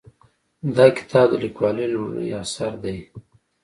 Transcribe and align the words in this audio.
دا 0.75 0.85
کتاب 0.97 1.27
د 1.31 1.33
لیکوالې 1.43 1.85
لومړنی 1.93 2.29
اثر 2.43 2.71
دی 2.83 2.97